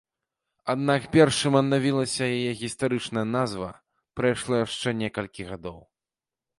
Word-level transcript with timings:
Аднак 0.73 1.01
перш 1.15 1.33
чым 1.41 1.57
аднавілася 1.59 2.23
яе 2.39 2.51
гістарычная 2.63 3.25
назва 3.37 3.71
прайшло 4.19 4.53
яшчэ 4.67 4.99
некалькі 5.07 5.51
гадоў. 5.53 5.79